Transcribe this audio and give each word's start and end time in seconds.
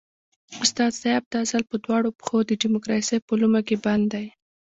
استاد 0.63 0.91
سیاف 1.01 1.23
دا 1.33 1.39
ځل 1.51 1.63
په 1.71 1.75
دواړو 1.85 2.09
پښو 2.19 2.37
د 2.45 2.51
ډیموکراسۍ 2.61 3.17
په 3.27 3.33
لومه 3.39 3.61
کې 3.67 3.75
بند 3.85 4.05
دی. 4.13 4.27